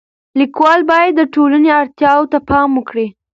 [0.39, 3.07] لیکوال باید د ټولنې اړتیاو ته پام وکړي.